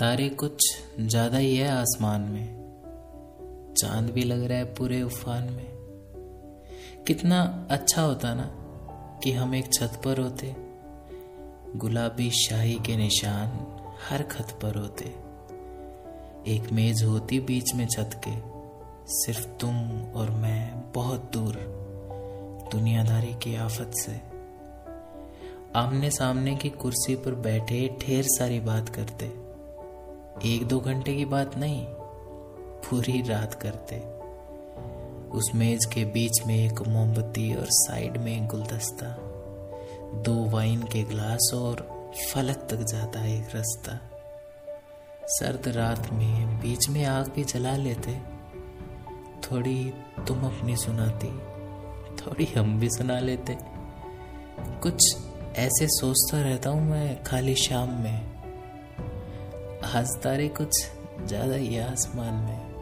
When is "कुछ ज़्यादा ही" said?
0.28-1.56, 60.48-61.78